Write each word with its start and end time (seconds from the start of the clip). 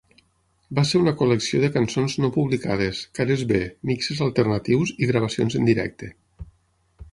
Va 0.77 0.83
ser 0.91 1.01
una 1.01 1.11
col·lecció 1.19 1.59
de 1.63 1.69
cançons 1.75 2.15
no 2.23 2.31
publicades, 2.37 3.03
cares 3.21 3.45
b, 3.53 3.61
mixes 3.93 4.25
alternatius 4.31 4.97
i 5.05 5.13
gravacions 5.15 5.61
en 5.63 5.71
directe. 5.71 6.13